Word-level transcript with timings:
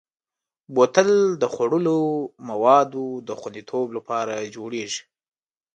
بوتل 0.73 1.09
د 1.41 1.43
خوړلو 1.53 1.97
موادو 2.49 3.05
د 3.27 3.29
خوندیتوب 3.39 3.87
لپاره 3.97 4.35
جوړېږي. 4.55 5.03